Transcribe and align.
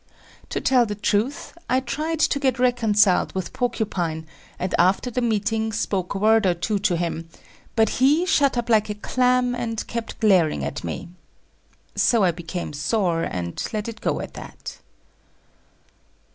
To 0.49 0.59
tell 0.59 0.87
the 0.87 0.95
truth, 0.95 1.55
I 1.69 1.79
tried 1.79 2.19
to 2.21 2.39
get 2.39 2.57
reconciled 2.57 3.35
with 3.35 3.53
Porcupine, 3.53 4.25
and 4.57 4.73
after 4.79 5.11
the 5.11 5.21
meeting, 5.21 5.71
spoke 5.71 6.15
a 6.15 6.17
word 6.17 6.47
or 6.47 6.55
two 6.55 6.79
to 6.79 6.97
him, 6.97 7.29
but 7.75 7.89
he 8.01 8.25
shut 8.25 8.57
up 8.57 8.67
like 8.67 8.89
a 8.89 8.95
clam 8.95 9.53
and 9.53 9.85
kept 9.85 10.19
glaring 10.19 10.63
at 10.65 10.83
me. 10.83 11.09
So 11.93 12.23
I 12.23 12.31
became 12.31 12.73
sore, 12.73 13.21
and 13.21 13.63
let 13.73 13.87
it 13.87 14.01
go 14.01 14.19
at 14.21 14.33
that. 14.33 14.79